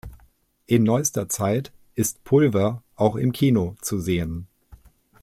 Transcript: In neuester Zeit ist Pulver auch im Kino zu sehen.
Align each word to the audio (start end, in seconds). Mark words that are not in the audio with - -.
In 0.65 0.81
neuester 0.81 1.29
Zeit 1.29 1.71
ist 1.93 2.23
Pulver 2.23 2.81
auch 2.95 3.15
im 3.15 3.31
Kino 3.33 3.75
zu 3.83 3.99
sehen. 3.99 4.47